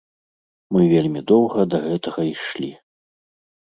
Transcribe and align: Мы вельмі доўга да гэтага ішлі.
Мы 0.77 0.81
вельмі 0.93 1.21
доўга 1.33 1.69
да 1.77 1.85
гэтага 1.87 2.21
ішлі. 2.35 2.75